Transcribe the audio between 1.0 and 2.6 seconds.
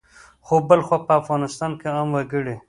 په افغانستان کې عام وګړي